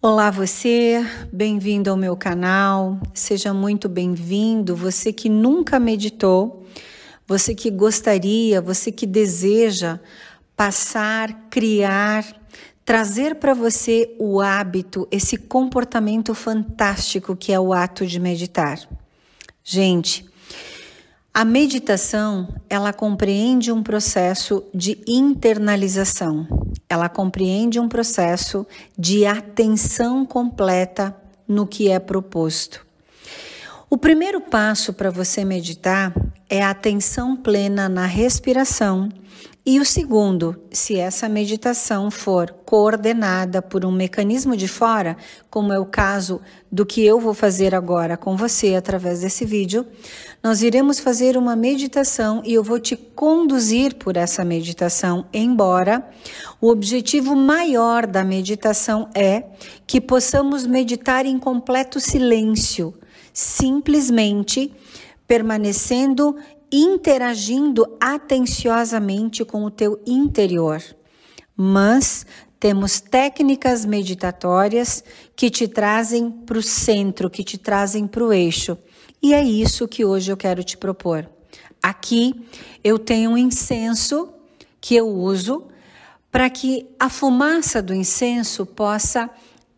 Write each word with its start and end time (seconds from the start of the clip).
Olá 0.00 0.30
você, 0.30 1.04
bem-vindo 1.32 1.90
ao 1.90 1.96
meu 1.96 2.16
canal. 2.16 3.00
Seja 3.12 3.52
muito 3.52 3.88
bem-vindo, 3.88 4.76
você 4.76 5.12
que 5.12 5.28
nunca 5.28 5.80
meditou, 5.80 6.64
você 7.26 7.52
que 7.52 7.68
gostaria, 7.68 8.60
você 8.60 8.92
que 8.92 9.04
deseja 9.04 9.98
passar, 10.54 11.48
criar, 11.50 12.24
trazer 12.84 13.34
para 13.34 13.52
você 13.52 14.14
o 14.20 14.40
hábito, 14.40 15.08
esse 15.10 15.36
comportamento 15.36 16.32
fantástico 16.32 17.34
que 17.34 17.52
é 17.52 17.58
o 17.58 17.72
ato 17.72 18.06
de 18.06 18.20
meditar. 18.20 18.78
Gente, 19.64 20.27
a 21.38 21.44
meditação, 21.44 22.48
ela 22.68 22.92
compreende 22.92 23.70
um 23.70 23.80
processo 23.80 24.64
de 24.74 24.98
internalização. 25.06 26.48
Ela 26.88 27.08
compreende 27.08 27.78
um 27.78 27.88
processo 27.88 28.66
de 28.98 29.24
atenção 29.24 30.26
completa 30.26 31.16
no 31.46 31.64
que 31.64 31.88
é 31.88 32.00
proposto. 32.00 32.84
O 33.88 33.96
primeiro 33.96 34.40
passo 34.40 34.92
para 34.92 35.12
você 35.12 35.44
meditar 35.44 36.12
é 36.50 36.60
a 36.60 36.70
atenção 36.70 37.36
plena 37.36 37.88
na 37.88 38.04
respiração 38.04 39.08
e 39.70 39.78
o 39.78 39.84
segundo, 39.84 40.56
se 40.72 40.96
essa 40.96 41.28
meditação 41.28 42.10
for 42.10 42.50
coordenada 42.64 43.60
por 43.60 43.84
um 43.84 43.92
mecanismo 43.92 44.56
de 44.56 44.66
fora, 44.66 45.14
como 45.50 45.74
é 45.74 45.78
o 45.78 45.84
caso 45.84 46.40
do 46.72 46.86
que 46.86 47.04
eu 47.04 47.20
vou 47.20 47.34
fazer 47.34 47.74
agora 47.74 48.16
com 48.16 48.34
você 48.34 48.76
através 48.76 49.20
desse 49.20 49.44
vídeo, 49.44 49.84
nós 50.42 50.62
iremos 50.62 50.98
fazer 50.98 51.36
uma 51.36 51.54
meditação 51.54 52.40
e 52.46 52.54
eu 52.54 52.64
vou 52.64 52.80
te 52.80 52.96
conduzir 52.96 53.96
por 53.96 54.16
essa 54.16 54.42
meditação, 54.42 55.26
embora 55.34 56.02
o 56.62 56.70
objetivo 56.70 57.36
maior 57.36 58.06
da 58.06 58.24
meditação 58.24 59.10
é 59.14 59.44
que 59.86 60.00
possamos 60.00 60.66
meditar 60.66 61.26
em 61.26 61.38
completo 61.38 62.00
silêncio, 62.00 62.94
simplesmente 63.34 64.72
permanecendo 65.26 66.36
interagindo 66.70 67.96
atenciosamente 68.00 69.44
com 69.44 69.64
o 69.64 69.70
teu 69.70 70.00
interior. 70.06 70.82
Mas 71.56 72.26
temos 72.60 73.00
técnicas 73.00 73.84
meditatórias 73.84 75.04
que 75.36 75.50
te 75.50 75.68
trazem 75.68 76.30
para 76.30 76.58
o 76.58 76.62
centro, 76.62 77.30
que 77.30 77.44
te 77.44 77.56
trazem 77.56 78.06
para 78.06 78.24
o 78.24 78.32
eixo. 78.32 78.76
E 79.22 79.34
é 79.34 79.42
isso 79.42 79.88
que 79.88 80.04
hoje 80.04 80.30
eu 80.30 80.36
quero 80.36 80.62
te 80.62 80.76
propor. 80.76 81.28
Aqui 81.82 82.46
eu 82.82 82.98
tenho 82.98 83.30
um 83.30 83.38
incenso 83.38 84.28
que 84.80 84.94
eu 84.94 85.08
uso 85.08 85.64
para 86.30 86.50
que 86.50 86.86
a 86.98 87.08
fumaça 87.08 87.80
do 87.80 87.94
incenso 87.94 88.66
possa 88.66 89.30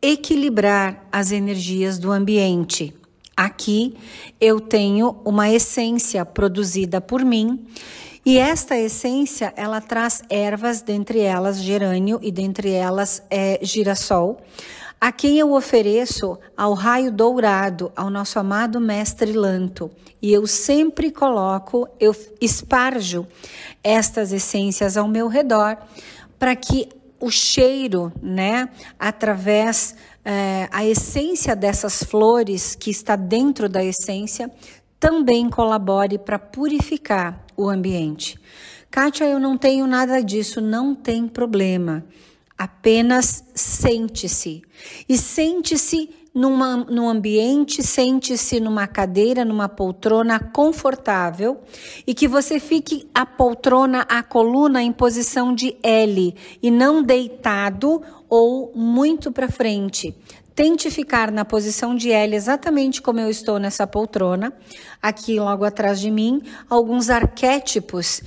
equilibrar 0.02 1.06
as 1.12 1.30
energias 1.30 1.98
do 1.98 2.10
ambiente. 2.10 2.94
Aqui 3.40 3.96
eu 4.38 4.60
tenho 4.60 5.16
uma 5.24 5.48
essência 5.48 6.26
produzida 6.26 7.00
por 7.00 7.24
mim 7.24 7.66
e 8.22 8.36
esta 8.36 8.76
essência 8.76 9.50
ela 9.56 9.80
traz 9.80 10.22
ervas, 10.28 10.82
dentre 10.82 11.20
elas 11.20 11.58
gerânio 11.58 12.18
e 12.20 12.30
dentre 12.30 12.70
elas 12.70 13.22
é, 13.30 13.58
girassol, 13.62 14.42
a 15.00 15.10
quem 15.10 15.38
eu 15.38 15.54
ofereço 15.54 16.38
ao 16.54 16.74
raio 16.74 17.10
dourado, 17.10 17.90
ao 17.96 18.10
nosso 18.10 18.38
amado 18.38 18.78
mestre 18.78 19.32
Lanto. 19.32 19.90
E 20.20 20.30
eu 20.34 20.46
sempre 20.46 21.10
coloco, 21.10 21.88
eu 21.98 22.14
esparjo 22.42 23.26
estas 23.82 24.34
essências 24.34 24.98
ao 24.98 25.08
meu 25.08 25.28
redor 25.28 25.78
para 26.38 26.54
que 26.54 26.90
o 27.18 27.30
cheiro, 27.30 28.12
né, 28.22 28.68
através 28.98 29.94
é, 30.24 30.68
a 30.70 30.84
essência 30.84 31.56
dessas 31.56 32.02
flores 32.02 32.74
que 32.74 32.90
está 32.90 33.16
dentro 33.16 33.68
da 33.68 33.82
essência 33.82 34.50
também 34.98 35.48
colabore 35.48 36.18
para 36.18 36.38
purificar 36.38 37.44
o 37.56 37.68
ambiente. 37.68 38.38
Kátia, 38.90 39.24
eu 39.24 39.38
não 39.38 39.56
tenho 39.56 39.86
nada 39.86 40.20
disso, 40.20 40.60
não 40.60 40.94
tem 40.94 41.26
problema. 41.26 42.04
Apenas 42.58 43.44
sente-se. 43.54 44.62
E 45.08 45.16
sente-se 45.16 46.10
numa, 46.34 46.76
num 46.76 47.08
ambiente, 47.08 47.82
sente-se 47.82 48.60
numa 48.60 48.86
cadeira, 48.86 49.44
numa 49.44 49.68
poltrona 49.68 50.38
confortável 50.38 51.60
e 52.06 52.14
que 52.14 52.28
você 52.28 52.60
fique 52.60 53.08
a 53.14 53.26
poltrona, 53.26 54.06
a 54.08 54.22
coluna 54.22 54.82
em 54.82 54.92
posição 54.92 55.54
de 55.54 55.76
L 55.82 56.34
e 56.62 56.70
não 56.70 57.02
deitado 57.02 58.02
ou 58.30 58.72
muito 58.74 59.32
para 59.32 59.50
frente. 59.50 60.14
Tente 60.54 60.90
ficar 60.90 61.32
na 61.32 61.44
posição 61.44 61.94
de 61.94 62.12
L 62.12 62.36
exatamente 62.36 63.02
como 63.02 63.18
eu 63.18 63.28
estou 63.28 63.58
nessa 63.58 63.86
poltrona. 63.86 64.52
Aqui 65.02 65.40
logo 65.40 65.64
atrás 65.64 66.00
de 66.00 66.10
mim, 66.10 66.42
alguns 66.68 67.10
arquétipos, 67.10 68.22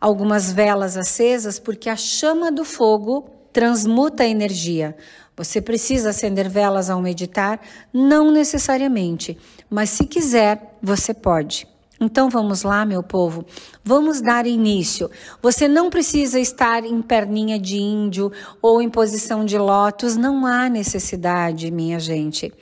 algumas 0.00 0.52
velas 0.52 0.96
acesas, 0.96 1.58
porque 1.58 1.88
a 1.88 1.96
chama 1.96 2.52
do 2.52 2.64
fogo 2.64 3.30
transmuta 3.52 4.24
a 4.24 4.28
energia. 4.28 4.96
Você 5.36 5.60
precisa 5.60 6.10
acender 6.10 6.48
velas 6.48 6.90
ao 6.90 7.00
meditar? 7.00 7.60
Não 7.92 8.30
necessariamente, 8.30 9.38
mas 9.70 9.90
se 9.90 10.06
quiser, 10.06 10.76
você 10.82 11.14
pode. 11.14 11.66
Então 11.98 12.28
vamos 12.28 12.62
lá, 12.62 12.84
meu 12.84 13.02
povo, 13.02 13.46
vamos 13.82 14.20
dar 14.20 14.46
início. 14.46 15.10
Você 15.40 15.66
não 15.66 15.88
precisa 15.88 16.38
estar 16.38 16.84
em 16.84 17.00
perninha 17.00 17.58
de 17.58 17.78
índio 17.78 18.30
ou 18.60 18.82
em 18.82 18.90
posição 18.90 19.44
de 19.44 19.56
lótus, 19.56 20.14
não 20.14 20.44
há 20.44 20.68
necessidade, 20.68 21.70
minha 21.70 21.98
gente. 21.98 22.52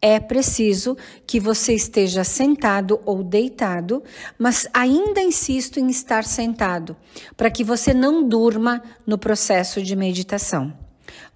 É 0.00 0.20
preciso 0.20 0.96
que 1.26 1.40
você 1.40 1.72
esteja 1.72 2.22
sentado 2.22 3.00
ou 3.04 3.24
deitado, 3.24 4.02
mas 4.38 4.68
ainda 4.72 5.20
insisto 5.20 5.80
em 5.80 5.88
estar 5.88 6.24
sentado, 6.24 6.96
para 7.36 7.50
que 7.50 7.64
você 7.64 7.92
não 7.92 8.28
durma 8.28 8.80
no 9.04 9.18
processo 9.18 9.82
de 9.82 9.96
meditação. 9.96 10.72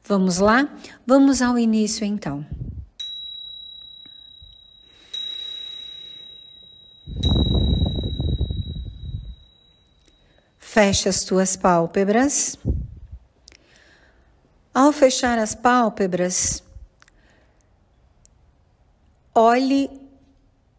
Vamos 0.04 0.38
lá? 0.38 0.68
Vamos 1.04 1.42
ao 1.42 1.58
início 1.58 2.04
então. 2.04 2.46
Feche 10.72 11.06
as 11.06 11.20
tuas 11.20 11.54
pálpebras. 11.54 12.56
Ao 14.72 14.90
fechar 14.90 15.38
as 15.38 15.54
pálpebras, 15.54 16.62
Olhe 19.34 19.90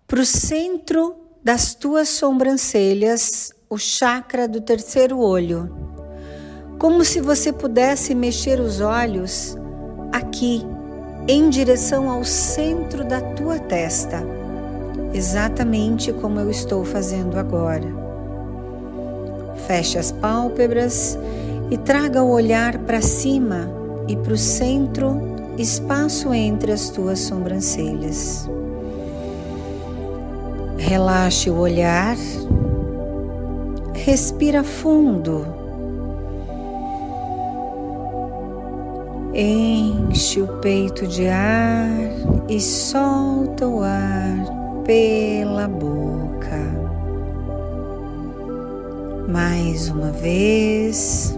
para 0.07 0.19
o 0.19 0.25
centro 0.25 1.15
das 1.43 1.75
tuas 1.75 2.09
sobrancelhas, 2.09 3.51
o 3.69 3.77
chakra 3.77 4.47
do 4.47 4.61
terceiro 4.61 5.19
olho, 5.19 5.71
como 6.79 7.05
se 7.05 7.21
você 7.21 7.53
pudesse 7.53 8.15
mexer 8.15 8.59
os 8.59 8.79
olhos 8.79 9.55
aqui, 10.11 10.63
em 11.27 11.49
direção 11.51 12.09
ao 12.09 12.23
centro 12.23 13.03
da 13.03 13.21
tua 13.21 13.59
testa, 13.59 14.23
exatamente 15.13 16.11
como 16.13 16.39
eu 16.39 16.49
estou 16.49 16.83
fazendo 16.83 17.37
agora. 17.37 18.12
Feche 19.67 19.97
as 19.97 20.11
pálpebras 20.11 21.17
e 21.71 21.77
traga 21.77 22.21
o 22.23 22.31
olhar 22.31 22.77
para 22.79 23.01
cima 23.01 23.69
e 24.07 24.15
para 24.15 24.33
o 24.33 24.37
centro 24.37 25.33
espaço 25.57 26.33
entre 26.33 26.71
as 26.71 26.89
tuas 26.89 27.19
sobrancelhas. 27.19 28.49
Relaxe 30.77 31.49
o 31.49 31.57
olhar, 31.57 32.17
respira 33.93 34.63
fundo, 34.63 35.45
enche 39.33 40.41
o 40.41 40.47
peito 40.59 41.07
de 41.07 41.27
ar 41.27 41.89
e 42.49 42.59
solta 42.59 43.67
o 43.67 43.81
ar 43.81 44.83
pela 44.83 45.67
boca. 45.67 46.02
Mais 49.33 49.89
uma 49.89 50.11
vez 50.11 51.35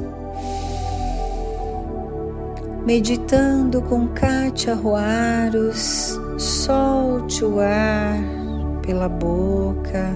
meditando 2.85 3.81
com 3.83 4.09
Kátia 4.09 4.75
Roaros, 4.75 6.19
solte 6.37 7.45
o 7.45 7.61
ar 7.61 8.19
pela 8.81 9.07
boca. 9.07 10.13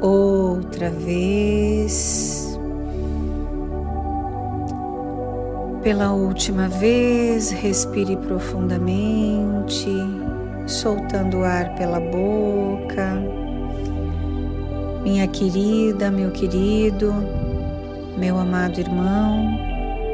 Outra 0.00 0.88
vez. 0.88 2.58
Pela 5.82 6.14
última 6.14 6.66
vez, 6.66 7.50
respire 7.50 8.16
profundamente, 8.16 9.86
soltando 10.66 11.40
o 11.40 11.44
ar 11.44 11.74
pela 11.74 12.00
boca. 12.00 13.45
Minha 15.06 15.28
querida, 15.28 16.10
meu 16.10 16.32
querido, 16.32 17.14
meu 18.18 18.36
amado 18.40 18.80
irmão, 18.80 19.56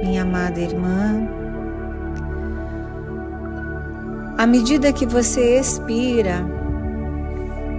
minha 0.05 0.21
amada 0.21 0.61
irmã. 0.61 1.27
À 4.37 4.47
medida 4.47 4.93
que 4.93 5.07
você 5.07 5.59
expira, 5.59 6.45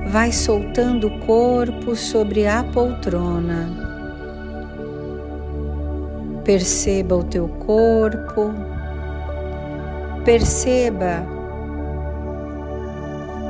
vai 0.08 0.32
soltando 0.32 1.06
o 1.06 1.20
corpo 1.20 1.96
sobre 1.96 2.48
a 2.48 2.64
poltrona. 2.64 3.70
Perceba 6.44 7.16
o 7.16 7.24
teu 7.24 7.48
corpo, 7.48 8.52
perceba 10.26 11.24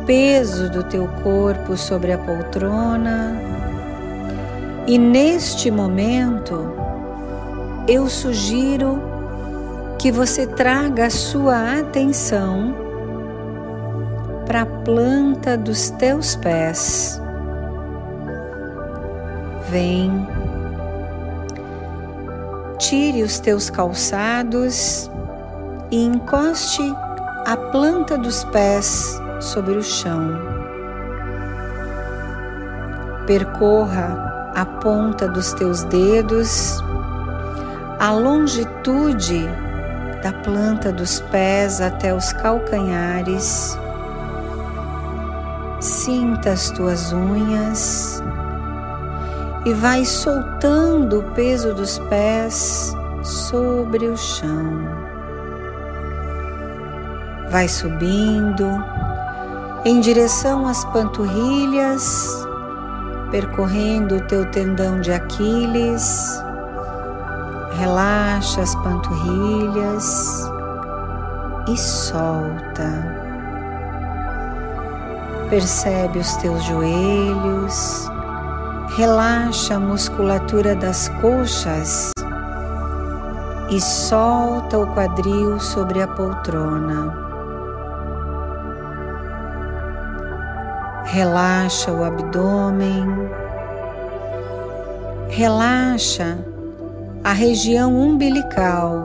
peso 0.05 0.69
do 0.69 0.83
teu 0.83 1.07
corpo 1.23 1.77
sobre 1.77 2.11
a 2.11 2.17
poltrona. 2.17 3.39
E 4.85 4.97
neste 4.97 5.71
momento, 5.71 6.73
eu 7.87 8.09
sugiro 8.09 9.01
que 9.97 10.11
você 10.11 10.45
traga 10.45 11.05
a 11.05 11.09
sua 11.09 11.79
atenção 11.79 12.75
para 14.45 14.63
a 14.63 14.65
planta 14.65 15.57
dos 15.57 15.89
teus 15.91 16.35
pés. 16.35 17.21
Vem, 19.69 20.27
tire 22.77 23.23
os 23.23 23.39
teus 23.39 23.69
calçados 23.69 25.09
e 25.89 26.03
encoste 26.03 26.83
a 27.45 27.55
planta 27.55 28.17
dos 28.17 28.43
pés 28.45 29.22
sobre 29.43 29.73
o 29.73 29.83
chão. 29.83 30.39
Percorra 33.27 34.51
a 34.55 34.65
ponta 34.65 35.27
dos 35.27 35.53
teus 35.53 35.83
dedos, 35.83 36.83
a 37.99 38.11
longitude 38.11 39.47
da 40.23 40.31
planta 40.31 40.91
dos 40.91 41.19
pés 41.19 41.81
até 41.81 42.13
os 42.13 42.31
calcanhares 42.33 43.77
Sinta 45.83 46.51
as 46.51 46.69
tuas 46.71 47.11
unhas 47.11 48.23
e 49.65 49.73
vai 49.73 50.05
soltando 50.05 51.19
o 51.19 51.23
peso 51.33 51.73
dos 51.73 51.99
pés 52.07 52.95
sobre 53.21 54.07
o 54.07 54.15
chão. 54.15 54.79
Vai 57.49 57.67
subindo 57.67 58.65
em 59.85 59.99
direção 59.99 60.65
às 60.65 60.85
panturrilhas, 60.85 62.47
percorrendo 63.29 64.15
o 64.15 64.21
teu 64.21 64.49
tendão 64.49 65.01
de 65.01 65.11
Aquiles. 65.11 66.41
Relaxa 67.77 68.61
as 68.61 68.73
panturrilhas 68.75 70.49
e 71.67 71.77
solta. 71.77 73.23
Percebe 75.49 76.19
os 76.19 76.35
teus 76.37 76.63
joelhos, 76.63 78.09
relaxa 78.95 79.75
a 79.75 79.79
musculatura 79.79 80.75
das 80.75 81.09
coxas 81.19 82.11
e 83.69 83.81
solta 83.81 84.79
o 84.79 84.87
quadril 84.93 85.59
sobre 85.59 86.01
a 86.01 86.07
poltrona. 86.07 87.22
Relaxa 91.13 91.91
o 91.91 92.03
abdômen, 92.03 93.05
relaxa 95.29 96.43
a 97.23 97.31
região 97.31 97.95
umbilical, 97.95 98.95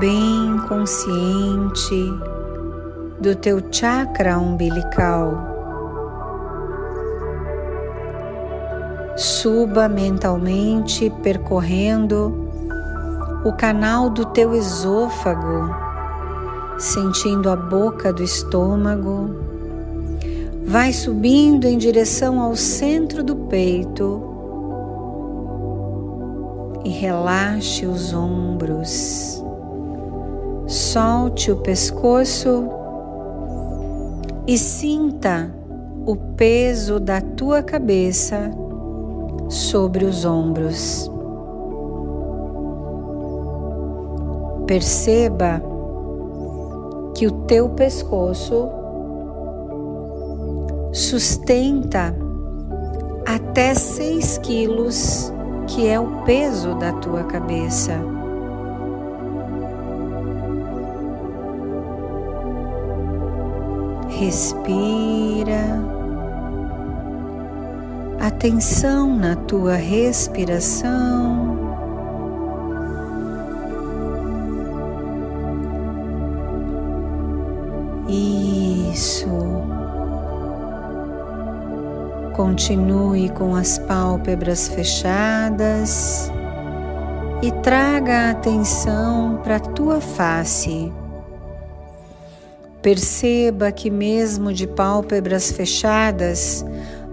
bem 0.00 0.58
consciente 0.66 2.02
do 3.20 3.36
teu 3.36 3.60
chakra 3.70 4.38
umbilical. 4.38 5.34
Suba 9.18 9.86
mentalmente 9.86 11.10
percorrendo 11.22 12.48
o 13.44 13.52
canal 13.52 14.08
do 14.08 14.24
teu 14.24 14.54
esôfago, 14.54 15.81
sentindo 16.82 17.48
a 17.48 17.54
boca 17.54 18.12
do 18.12 18.24
estômago. 18.24 19.30
Vai 20.64 20.92
subindo 20.92 21.64
em 21.66 21.78
direção 21.78 22.40
ao 22.40 22.56
centro 22.56 23.22
do 23.22 23.36
peito 23.36 24.20
e 26.84 26.90
relaxe 26.90 27.86
os 27.86 28.12
ombros. 28.12 29.42
Solte 30.66 31.52
o 31.52 31.56
pescoço 31.58 32.68
e 34.48 34.58
sinta 34.58 35.54
o 36.04 36.16
peso 36.16 36.98
da 36.98 37.20
tua 37.20 37.62
cabeça 37.62 38.50
sobre 39.48 40.04
os 40.04 40.24
ombros. 40.24 41.08
Perceba 44.66 45.71
que 47.22 47.26
o 47.28 47.30
teu 47.46 47.68
pescoço 47.68 48.68
sustenta 50.92 52.12
até 53.24 53.74
6 53.74 54.38
quilos, 54.38 55.32
que 55.68 55.86
é 55.86 56.00
o 56.00 56.24
peso 56.24 56.74
da 56.74 56.92
tua 56.94 57.22
cabeça. 57.22 57.92
Respira. 64.08 65.80
Atenção 68.18 69.16
na 69.16 69.36
tua 69.36 69.74
respiração. 69.76 71.41
Isso. 78.92 79.26
Continue 82.34 83.30
com 83.30 83.54
as 83.54 83.78
pálpebras 83.78 84.68
fechadas 84.68 86.30
e 87.42 87.50
traga 87.62 88.28
a 88.28 88.30
atenção 88.30 89.40
para 89.42 89.56
a 89.56 89.60
tua 89.60 90.00
face. 90.00 90.92
Perceba 92.82 93.72
que, 93.72 93.90
mesmo 93.90 94.52
de 94.52 94.66
pálpebras 94.66 95.52
fechadas, 95.52 96.64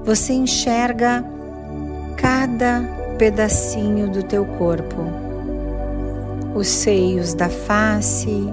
você 0.03 0.33
enxerga 0.33 1.23
cada 2.17 2.81
pedacinho 3.17 4.09
do 4.09 4.23
teu 4.23 4.45
corpo. 4.45 4.97
Os 6.55 6.67
seios 6.67 7.33
da 7.33 7.47
face, 7.47 8.51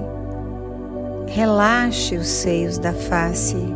relaxe 1.27 2.15
os 2.15 2.27
seios 2.27 2.77
da 2.77 2.93
face. 2.93 3.75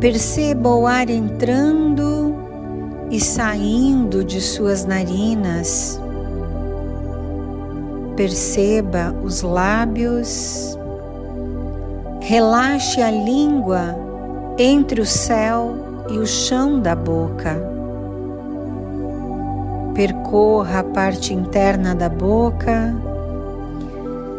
Perceba 0.00 0.68
o 0.68 0.86
ar 0.86 1.10
entrando 1.10 2.36
e 3.10 3.20
saindo 3.20 4.24
de 4.24 4.40
suas 4.40 4.84
narinas. 4.84 6.00
Perceba 8.16 9.14
os 9.22 9.42
lábios, 9.42 10.78
relaxe 12.20 13.02
a 13.02 13.10
língua 13.10 13.94
entre 14.58 15.00
o 15.00 15.06
céu 15.06 16.04
e 16.08 16.18
o 16.18 16.26
chão 16.26 16.80
da 16.80 16.94
boca. 16.94 17.60
Percorra 19.94 20.80
a 20.80 20.84
parte 20.84 21.34
interna 21.34 21.94
da 21.94 22.08
boca, 22.08 22.94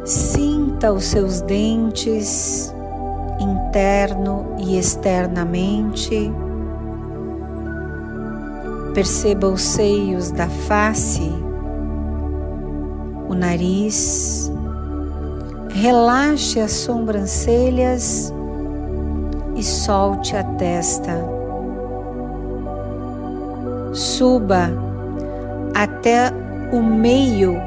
sinta 0.07 0.91
os 0.93 1.03
seus 1.03 1.41
dentes 1.41 2.73
interno 3.39 4.55
e 4.57 4.77
externamente. 4.77 6.31
Perceba 8.93 9.47
os 9.47 9.61
seios 9.61 10.31
da 10.31 10.47
face 10.47 11.29
o 13.29 13.33
nariz, 13.35 14.49
relaxe 15.69 16.61
as 16.61 16.71
sobrancelhas 16.71 18.33
e 19.55 19.61
solte 19.61 20.35
a 20.35 20.43
testa. 20.43 21.13
Suba 23.91 24.71
até 25.75 26.31
o 26.71 26.81
meio, 26.81 27.59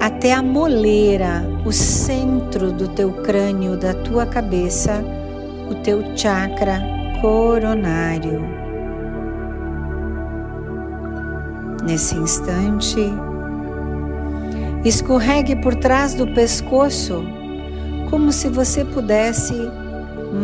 até 0.00 0.32
a 0.32 0.42
moleira, 0.42 1.42
o 1.64 1.72
centro 1.72 2.70
do 2.72 2.88
teu 2.88 3.12
crânio, 3.22 3.76
da 3.76 3.94
tua 3.94 4.26
cabeça, 4.26 5.02
o 5.70 5.74
teu 5.76 6.16
chakra 6.16 6.80
coronário. 7.20 8.40
Nesse 11.84 12.16
instante, 12.16 13.00
escorregue 14.84 15.56
por 15.56 15.74
trás 15.74 16.14
do 16.14 16.26
pescoço, 16.34 17.24
como 18.10 18.30
se 18.30 18.48
você 18.48 18.84
pudesse 18.84 19.54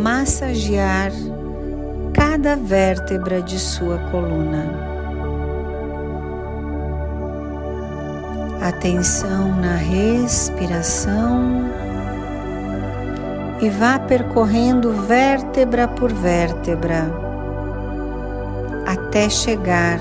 massagear 0.02 1.12
cada 2.12 2.56
vértebra 2.56 3.40
de 3.42 3.58
sua 3.58 3.98
coluna. 4.10 4.93
Atenção 8.64 9.54
na 9.60 9.74
respiração. 9.74 11.70
E 13.60 13.68
vá 13.68 13.98
percorrendo 13.98 14.90
vértebra 14.90 15.86
por 15.86 16.10
vértebra 16.10 17.04
até 18.86 19.28
chegar 19.28 19.98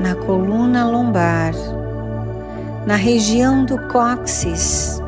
na 0.00 0.14
coluna 0.14 0.86
lombar, 0.86 1.52
na 2.86 2.96
região 2.96 3.66
do 3.66 3.78
cóccix, 3.88 5.02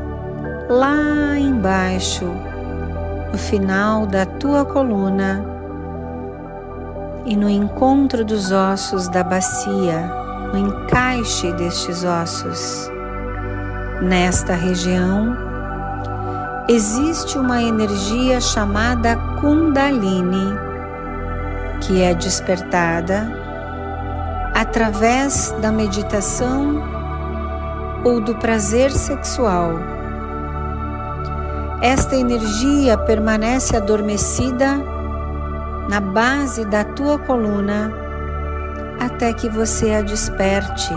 lá 0.68 1.38
embaixo, 1.38 2.30
no 3.32 3.38
final 3.38 4.06
da 4.06 4.26
tua 4.26 4.62
coluna 4.62 5.42
e 7.24 7.34
no 7.34 7.48
encontro 7.48 8.22
dos 8.26 8.52
ossos 8.52 9.08
da 9.08 9.24
bacia, 9.24 10.25
no 10.52 10.58
encaixe 10.58 11.52
destes 11.52 12.04
ossos. 12.04 12.90
Nesta 14.02 14.54
região, 14.54 15.36
existe 16.68 17.38
uma 17.38 17.62
energia 17.62 18.40
chamada 18.40 19.16
Kundalini, 19.40 20.52
que 21.80 22.02
é 22.02 22.14
despertada 22.14 23.26
através 24.54 25.54
da 25.60 25.70
meditação 25.70 26.82
ou 28.04 28.20
do 28.20 28.34
prazer 28.36 28.90
sexual. 28.90 29.72
Esta 31.82 32.16
energia 32.16 32.96
permanece 32.96 33.76
adormecida 33.76 34.76
na 35.88 36.00
base 36.00 36.64
da 36.64 36.84
tua 36.84 37.18
coluna 37.18 38.05
até 39.00 39.32
que 39.32 39.48
você 39.48 39.94
a 39.94 40.02
desperte. 40.02 40.94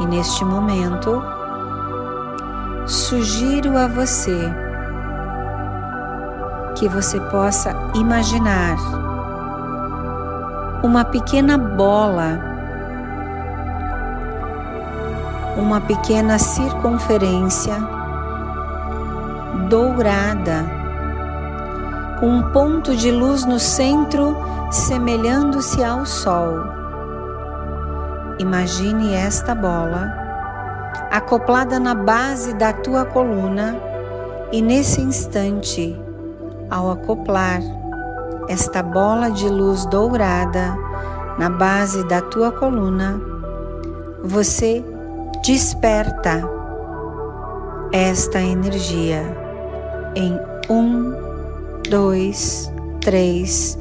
E 0.00 0.06
neste 0.06 0.44
momento, 0.44 1.22
sugiro 2.86 3.76
a 3.76 3.86
você 3.86 4.52
que 6.74 6.88
você 6.88 7.20
possa 7.20 7.74
imaginar 7.94 8.76
uma 10.82 11.04
pequena 11.04 11.56
bola, 11.56 12.38
uma 15.56 15.80
pequena 15.80 16.38
circunferência 16.38 17.76
dourada, 19.68 20.83
um 22.24 22.50
ponto 22.52 22.96
de 22.96 23.10
luz 23.10 23.44
no 23.44 23.58
centro 23.58 24.36
semelhando-se 24.70 25.84
ao 25.84 26.06
Sol. 26.06 26.54
Imagine 28.38 29.14
esta 29.14 29.54
bola 29.54 30.12
acoplada 31.10 31.78
na 31.78 31.94
base 31.94 32.54
da 32.54 32.72
tua 32.72 33.04
coluna 33.04 33.76
e 34.50 34.62
nesse 34.62 35.00
instante, 35.00 36.00
ao 36.70 36.90
acoplar 36.90 37.60
esta 38.48 38.82
bola 38.82 39.30
de 39.30 39.48
luz 39.48 39.86
dourada 39.86 40.76
na 41.38 41.50
base 41.50 42.06
da 42.08 42.20
tua 42.20 42.50
coluna, 42.50 43.20
você 44.22 44.84
desperta 45.44 46.42
esta 47.92 48.40
energia 48.40 49.22
em 50.14 50.38
um, 50.70 51.33
dois, 51.88 52.70
três, 53.00 53.78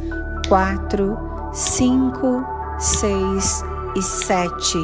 quatro, 0.47 1.17
cinco, 1.53 2.43
seis 2.79 3.63
e 3.95 4.01
sete 4.01 4.77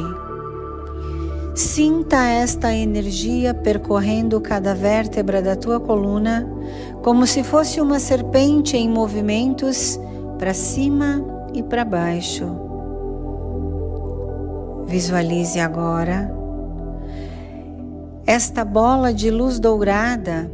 Sinta 1.54 2.24
esta 2.26 2.72
energia 2.74 3.52
percorrendo 3.52 4.40
cada 4.40 4.74
vértebra 4.74 5.42
da 5.42 5.54
tua 5.54 5.78
coluna, 5.78 6.48
como 7.02 7.26
se 7.26 7.42
fosse 7.42 7.80
uma 7.80 7.98
serpente 7.98 8.76
em 8.76 8.88
movimentos 8.88 10.00
para 10.38 10.54
cima 10.54 11.22
e 11.52 11.62
para 11.62 11.84
baixo. 11.84 12.46
Visualize 14.86 15.60
agora 15.60 16.34
esta 18.26 18.64
bola 18.64 19.12
de 19.12 19.30
luz 19.30 19.58
dourada 19.58 20.50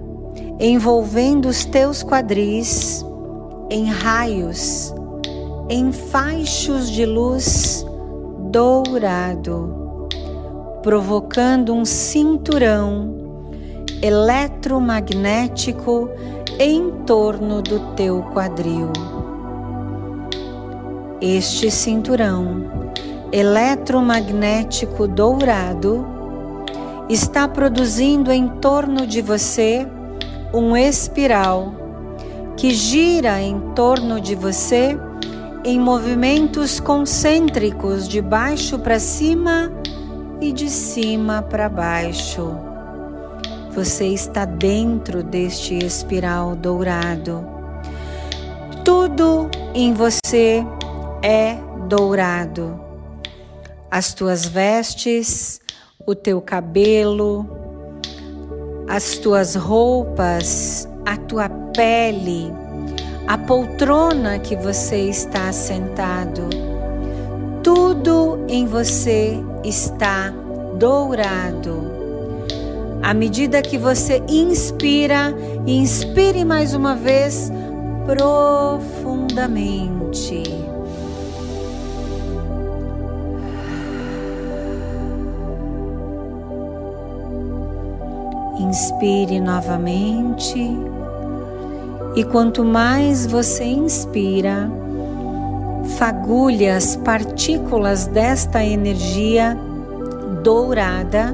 envolvendo 0.58 1.48
os 1.48 1.64
teus 1.64 2.02
quadris 2.02 3.04
em 3.70 3.86
raios, 3.86 4.94
em 5.68 5.92
faixos 5.92 6.90
de 6.90 7.04
luz 7.04 7.84
dourado 8.50 9.86
provocando 10.86 11.74
um 11.74 11.84
cinturão 11.84 13.12
eletromagnético 14.00 16.08
em 16.60 16.92
torno 17.04 17.60
do 17.60 17.80
teu 17.96 18.22
quadril. 18.32 18.92
Este 21.20 21.72
cinturão 21.72 22.92
eletromagnético 23.32 25.08
dourado 25.08 26.06
está 27.08 27.48
produzindo 27.48 28.30
em 28.30 28.46
torno 28.46 29.08
de 29.08 29.20
você 29.20 29.88
um 30.52 30.76
espiral 30.76 31.74
que 32.56 32.70
gira 32.70 33.40
em 33.40 33.60
torno 33.74 34.20
de 34.20 34.34
você 34.34 34.98
em 35.64 35.80
movimentos 35.80 36.78
concêntricos 36.78 38.08
de 38.08 38.22
baixo 38.22 38.78
para 38.78 38.98
cima 38.98 39.72
e 40.40 40.52
de 40.52 40.70
cima 40.70 41.42
para 41.42 41.68
baixo. 41.68 42.56
Você 43.74 44.06
está 44.06 44.44
dentro 44.44 45.22
deste 45.22 45.74
espiral 45.74 46.56
dourado. 46.56 47.46
Tudo 48.84 49.50
em 49.74 49.92
você 49.92 50.64
é 51.22 51.58
dourado. 51.88 52.80
As 53.90 54.14
tuas 54.14 54.46
vestes, 54.46 55.60
o 56.06 56.14
teu 56.14 56.40
cabelo, 56.40 57.65
as 58.88 59.18
tuas 59.18 59.54
roupas, 59.54 60.88
a 61.04 61.16
tua 61.16 61.48
pele, 61.48 62.52
a 63.26 63.36
poltrona 63.36 64.38
que 64.38 64.54
você 64.54 65.08
está 65.08 65.52
sentado, 65.52 66.48
tudo 67.62 68.44
em 68.48 68.66
você 68.66 69.42
está 69.64 70.32
dourado. 70.78 71.96
À 73.02 73.12
medida 73.12 73.60
que 73.62 73.78
você 73.78 74.22
inspira, 74.28 75.34
inspire 75.66 76.44
mais 76.44 76.74
uma 76.74 76.94
vez 76.94 77.50
profundamente. 78.06 80.65
Inspire 88.68 89.38
novamente. 89.38 90.58
E 92.16 92.24
quanto 92.24 92.64
mais 92.64 93.24
você 93.24 93.62
inspira, 93.62 94.68
fagulhe 95.96 96.68
as 96.68 96.96
partículas 96.96 98.08
desta 98.08 98.64
energia 98.64 99.56
dourada, 100.42 101.32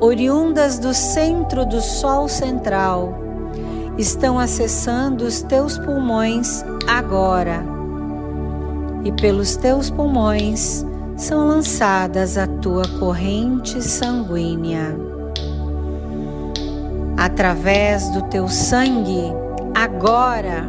oriundas 0.00 0.80
do 0.80 0.92
centro 0.92 1.64
do 1.64 1.80
Sol 1.80 2.28
central, 2.28 3.14
estão 3.96 4.36
acessando 4.36 5.24
os 5.24 5.40
teus 5.42 5.78
pulmões 5.78 6.64
agora. 6.88 7.64
E 9.04 9.12
pelos 9.12 9.56
teus 9.56 9.88
pulmões 9.88 10.84
são 11.16 11.46
lançadas 11.46 12.36
a 12.36 12.48
tua 12.48 12.88
corrente 12.98 13.80
sanguínea. 13.80 15.13
Através 17.24 18.10
do 18.10 18.20
teu 18.28 18.48
sangue, 18.48 19.32
agora, 19.74 20.68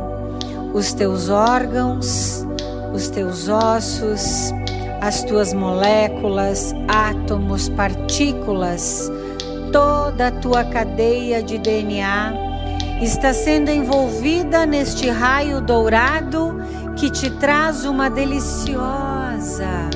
os 0.74 0.94
teus 0.94 1.28
órgãos, 1.28 2.48
os 2.94 3.10
teus 3.10 3.50
ossos, 3.50 4.54
as 5.02 5.22
tuas 5.26 5.54
moléculas, 5.54 6.74
átomos, 6.88 7.68
partículas, 7.68 9.12
toda 9.74 10.28
a 10.28 10.32
tua 10.32 10.64
cadeia 10.64 11.44
de 11.44 11.58
DNA 11.58 12.34
está 13.02 13.34
sendo 13.34 13.70
envolvida 13.70 14.66
neste 14.66 15.10
raio 15.10 15.60
dourado 15.60 16.56
que 16.96 17.10
te 17.10 17.30
traz 17.32 17.84
uma 17.84 18.10
deliciosa 18.10 19.90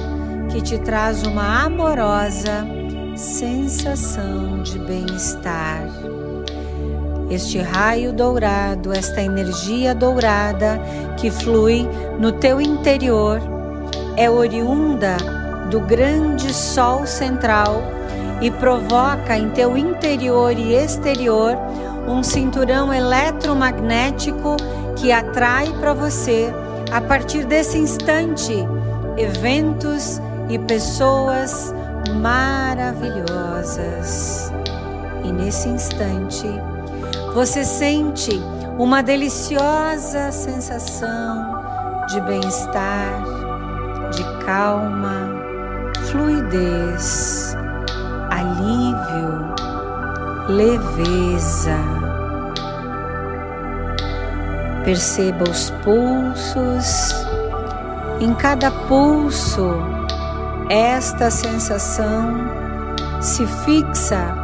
que 0.51 0.61
te 0.61 0.77
traz 0.79 1.23
uma 1.23 1.63
amorosa 1.63 2.67
sensação 3.15 4.61
de 4.61 4.77
bem-estar. 4.79 6.18
Este 7.29 7.59
raio 7.59 8.11
dourado, 8.11 8.91
esta 8.91 9.21
energia 9.21 9.93
dourada 9.93 10.81
que 11.17 11.29
flui 11.29 11.87
no 12.19 12.31
teu 12.31 12.59
interior, 12.59 13.39
é 14.17 14.27
oriunda 14.29 15.15
do 15.69 15.79
grande 15.79 16.51
Sol 16.53 17.05
central 17.05 17.83
e 18.41 18.49
provoca 18.49 19.37
em 19.37 19.49
teu 19.49 19.77
interior 19.77 20.57
e 20.57 20.73
exterior 20.73 21.55
um 22.07 22.23
cinturão 22.23 22.91
eletromagnético 22.91 24.57
que 24.95 25.11
atrai 25.11 25.71
para 25.79 25.93
você, 25.93 26.51
a 26.91 26.99
partir 26.99 27.45
desse 27.45 27.77
instante, 27.77 28.55
eventos 29.17 30.19
e 30.49 30.57
pessoas 30.57 31.71
maravilhosas. 32.19 34.51
E 35.23 35.31
nesse 35.31 35.69
instante, 35.69 36.47
você 37.33 37.63
sente 37.63 38.31
uma 38.77 39.03
deliciosa 39.03 40.31
sensação 40.31 41.59
de 42.07 42.19
bem-estar, 42.21 43.23
de 44.11 44.23
calma, 44.45 45.29
fluidez, 46.09 47.55
alívio, 48.29 49.53
leveza. 50.47 51.77
Perceba 54.83 55.43
os 55.43 55.69
pulsos. 55.83 57.15
Em 58.19 58.33
cada 58.33 58.71
pulso, 58.71 59.69
esta 60.69 61.29
sensação 61.29 62.33
se 63.21 63.45
fixa 63.45 64.38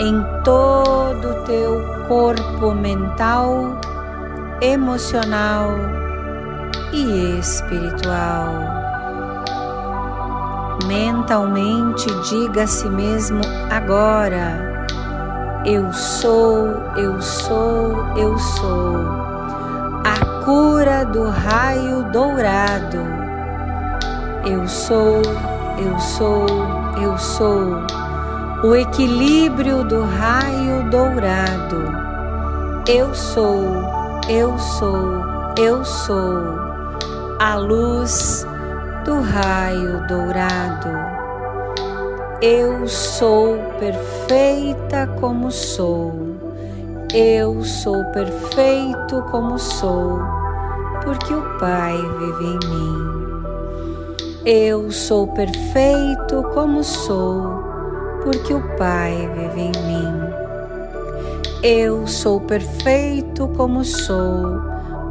em 0.00 0.24
todo 0.42 1.28
o 1.28 1.44
teu 1.44 1.84
corpo 2.08 2.72
mental, 2.74 3.78
emocional 4.62 5.72
e 6.90 7.38
espiritual. 7.38 8.46
Mentalmente 10.86 12.06
diga 12.30 12.62
a 12.62 12.66
si 12.66 12.88
mesmo 12.88 13.42
agora: 13.70 14.86
Eu 15.66 15.92
sou, 15.92 16.66
eu 16.96 17.20
sou, 17.20 17.92
eu 18.16 18.38
sou 18.38 18.96
a 20.02 20.44
cura 20.46 21.04
do 21.04 21.28
raio 21.28 22.04
dourado. 22.04 23.20
Eu 24.46 24.66
sou, 24.66 25.20
eu 25.78 26.00
sou, 26.00 26.46
eu 26.98 27.18
sou 27.18 28.09
o 28.62 28.76
equilíbrio 28.76 29.82
do 29.84 30.02
raio 30.02 30.90
dourado. 30.90 31.82
Eu 32.86 33.14
sou, 33.14 33.64
eu 34.28 34.58
sou, 34.58 35.24
eu 35.58 35.82
sou 35.82 36.60
a 37.38 37.56
luz 37.56 38.46
do 39.06 39.18
raio 39.22 40.06
dourado. 40.06 40.90
Eu 42.42 42.86
sou 42.86 43.56
perfeita 43.78 45.06
como 45.18 45.50
sou. 45.50 46.12
Eu 47.14 47.64
sou 47.64 48.04
perfeito 48.12 49.22
como 49.30 49.58
sou, 49.58 50.20
porque 51.02 51.32
o 51.32 51.58
Pai 51.58 51.96
vive 51.96 52.44
em 52.44 52.68
mim. 52.68 53.10
Eu 54.44 54.90
sou 54.90 55.28
perfeito 55.28 56.42
como 56.54 56.84
sou 56.84 57.69
porque 58.22 58.54
o 58.54 58.76
Pai 58.76 59.28
vive 59.34 59.60
em 59.60 59.72
mim. 59.86 60.06
Eu 61.62 62.06
sou 62.06 62.40
perfeito 62.40 63.48
como 63.56 63.84
sou, 63.84 64.60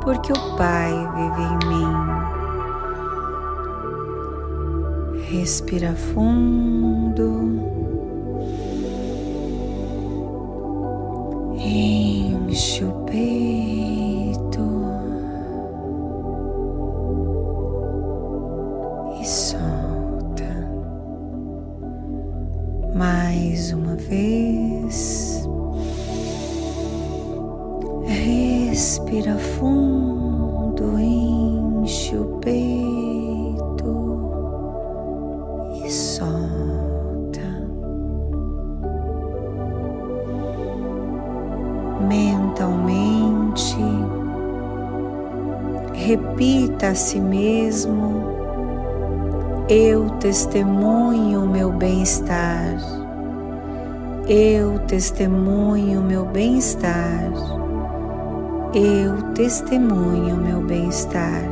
porque 0.01 0.31
o 0.31 0.55
Pai 0.55 0.91
vive 1.15 1.41
em 1.43 1.57
mim. 1.67 1.87
Respira 5.29 5.93
fundo. 5.93 7.59
Enche 11.55 12.83
o 12.83 12.91
peito. 13.05 14.08
Mais 23.39 23.71
uma 23.71 23.95
vez. 23.95 25.47
Respira 28.05 29.37
fundo, 29.37 30.99
enche 30.99 32.17
o 32.17 32.25
peito 32.41 34.19
e 35.85 35.89
solta. 35.89 37.39
Mentalmente, 42.09 43.77
repita 45.93 46.89
a 46.89 46.95
si 46.95 47.21
mesmo 47.21 48.21
eu 49.69 50.09
testemunho 50.19 51.47
meu 51.47 51.71
bem-estar. 51.71 52.98
Eu 54.29 54.77
testemunho 54.81 56.03
meu 56.03 56.23
bem-estar. 56.23 57.31
Eu 58.75 59.33
testemunho 59.33 60.37
meu 60.37 60.61
bem-estar. 60.61 61.49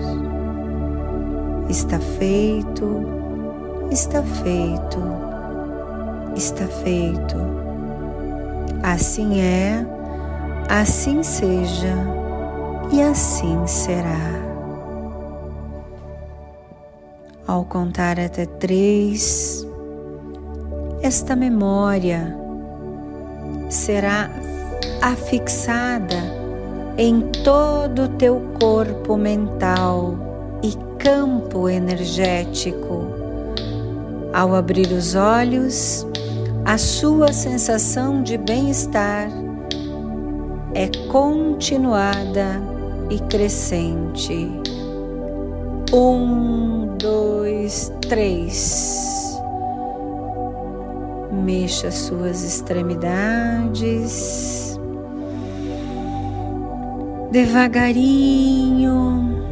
Está 1.67 1.99
feito, 1.99 3.03
está 3.89 4.21
feito, 4.21 4.99
está 6.35 6.67
feito. 6.67 7.35
Assim 8.83 9.41
é, 9.41 9.83
assim 10.69 11.23
seja 11.23 11.95
e 12.91 13.01
assim 13.01 13.65
será. 13.65 14.37
Ao 17.47 17.65
contar 17.65 18.19
até 18.19 18.45
três, 18.45 19.67
esta 21.01 21.35
memória 21.35 22.45
será 23.69 24.29
afixada 25.01 26.17
em 26.97 27.21
todo 27.43 28.03
o 28.03 28.07
teu 28.09 28.41
corpo 28.59 29.17
mental 29.17 30.15
e 30.63 30.73
campo 30.97 31.69
energético. 31.69 33.05
Ao 34.33 34.55
abrir 34.55 34.91
os 34.91 35.15
olhos, 35.15 36.05
a 36.65 36.77
sua 36.77 37.31
sensação 37.31 38.21
de 38.23 38.37
bem-estar 38.37 39.29
é 40.73 40.87
continuada 41.07 42.61
e 43.09 43.19
crescente. 43.19 44.51
Um, 45.93 46.97
dois, 46.97 47.91
três. 48.01 49.36
Mexa 51.43 51.91
suas 51.91 52.43
extremidades. 52.43 54.79
Devagarinho, 57.31 59.43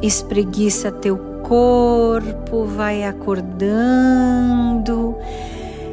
espreguiça 0.00 0.92
teu 0.92 1.32
corpo, 1.42 2.64
vai 2.64 3.04
acordando. 3.04 3.42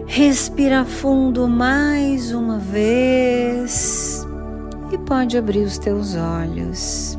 Respira 0.05 0.85
fundo 0.85 1.47
mais 1.47 2.31
uma 2.31 2.57
vez 2.57 4.25
e 4.91 4.97
pode 4.97 5.37
abrir 5.37 5.61
os 5.61 5.77
teus 5.77 6.15
olhos. 6.15 7.17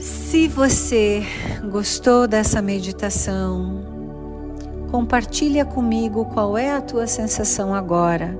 Se 0.00 0.48
você 0.48 1.24
gostou 1.70 2.28
dessa 2.28 2.60
meditação, 2.60 3.95
compartilha 4.96 5.62
comigo 5.62 6.24
qual 6.24 6.56
é 6.56 6.72
a 6.72 6.80
tua 6.80 7.06
sensação 7.06 7.74
agora. 7.74 8.34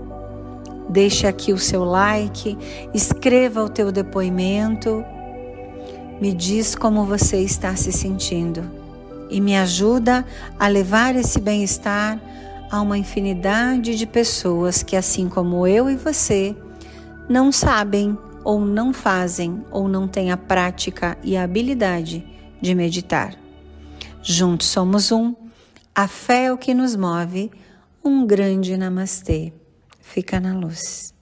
Deixe 0.88 1.26
aqui 1.26 1.52
o 1.52 1.58
seu 1.58 1.84
like, 1.84 2.56
escreva 2.94 3.62
o 3.62 3.68
teu 3.68 3.92
depoimento, 3.92 5.04
me 6.18 6.32
diz 6.32 6.74
como 6.74 7.04
você 7.04 7.42
está 7.42 7.76
se 7.76 7.92
sentindo 7.92 8.70
e 9.28 9.38
me 9.38 9.54
ajuda 9.54 10.24
a 10.58 10.66
levar 10.66 11.14
esse 11.14 11.38
bem-estar 11.38 12.18
a 12.70 12.80
uma 12.80 12.96
infinidade 12.96 13.94
de 13.94 14.06
pessoas 14.06 14.82
que, 14.82 14.96
assim 14.96 15.28
como 15.28 15.66
eu 15.66 15.90
e 15.90 15.94
você, 15.94 16.56
não 17.28 17.52
sabem 17.52 18.16
ou 18.42 18.64
não 18.64 18.94
fazem 18.94 19.62
ou 19.70 19.88
não 19.88 20.08
têm 20.08 20.30
a 20.30 20.38
prática 20.38 21.18
e 21.22 21.36
a 21.36 21.42
habilidade 21.42 22.26
de 22.62 22.74
meditar. 22.74 23.34
Juntos 24.22 24.68
somos 24.68 25.12
um. 25.12 25.45
A 25.98 26.06
fé 26.06 26.44
é 26.44 26.52
o 26.52 26.58
que 26.58 26.74
nos 26.74 26.94
move. 26.94 27.50
Um 28.04 28.26
grande 28.26 28.76
namastê. 28.76 29.50
Fica 29.98 30.38
na 30.38 30.54
luz. 30.54 31.15